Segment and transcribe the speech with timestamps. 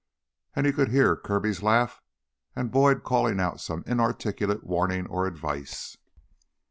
[0.55, 2.01] And he could hear Kirby's laugh
[2.55, 5.95] and Boyd calling out some inarticulate warning or advice.